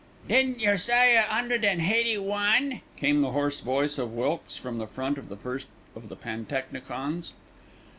[0.27, 4.79] "Didn't yer say a 'undred an' heighty one?" came the hoarse voice of Wilkes from
[4.79, 7.33] the front of the first of the pantechnicons.